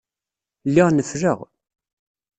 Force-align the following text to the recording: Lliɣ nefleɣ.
Lliɣ 0.67 0.87
nefleɣ. 0.91 1.39